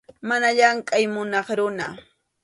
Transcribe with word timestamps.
Mana 0.27 0.49
llamkʼay 0.57 1.05
munaq 1.13 1.47
runa. 1.57 1.85